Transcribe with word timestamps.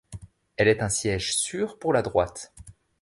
Elle 0.57 0.67
est 0.67 0.81
un 0.81 0.89
siège 0.89 1.37
sur 1.37 1.77
pour 1.77 1.93
la 1.93 2.01
droite. 2.01 2.55